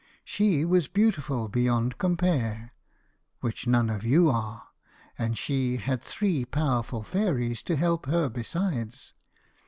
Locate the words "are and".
4.31-5.37